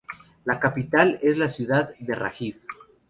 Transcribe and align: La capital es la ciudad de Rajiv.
La 0.45 0.59
capital 0.59 1.19
es 1.21 1.37
la 1.37 1.47
ciudad 1.47 1.91
de 1.99 2.15
Rajiv. 2.15 2.59